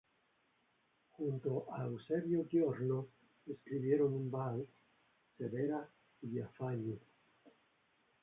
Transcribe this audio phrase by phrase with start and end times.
[1.15, 3.09] Junto a Eusebio Giorno
[3.45, 4.67] escribieron un vals
[5.37, 5.87] "Severa
[6.23, 6.97] Villafañe".